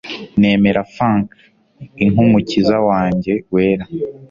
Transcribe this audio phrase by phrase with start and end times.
[0.39, 1.25] nemera funk
[2.03, 3.85] inkumukiza wanjye wera